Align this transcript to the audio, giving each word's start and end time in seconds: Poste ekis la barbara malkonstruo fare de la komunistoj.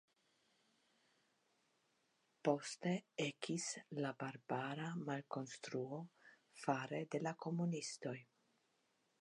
Poste 2.49 2.93
ekis 3.27 3.67
la 3.99 4.13
barbara 4.25 4.89
malkonstruo 5.11 6.03
fare 6.65 7.07
de 7.17 7.23
la 7.29 7.39
komunistoj. 7.47 8.17